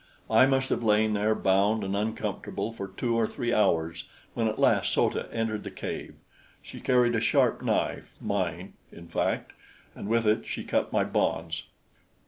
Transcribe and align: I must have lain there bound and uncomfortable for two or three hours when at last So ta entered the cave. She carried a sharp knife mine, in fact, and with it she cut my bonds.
I 0.31 0.47
must 0.47 0.71
have 0.71 0.81
lain 0.81 1.13
there 1.13 1.35
bound 1.35 1.83
and 1.83 1.95
uncomfortable 1.95 2.73
for 2.73 2.87
two 2.87 3.13
or 3.15 3.27
three 3.27 3.53
hours 3.53 4.05
when 4.33 4.47
at 4.47 4.57
last 4.57 4.91
So 4.91 5.11
ta 5.11 5.25
entered 5.31 5.63
the 5.63 5.69
cave. 5.69 6.15
She 6.63 6.79
carried 6.79 7.13
a 7.13 7.19
sharp 7.21 7.61
knife 7.61 8.11
mine, 8.19 8.73
in 8.91 9.07
fact, 9.09 9.51
and 9.93 10.07
with 10.07 10.25
it 10.25 10.47
she 10.47 10.63
cut 10.63 10.91
my 10.91 11.03
bonds. 11.03 11.65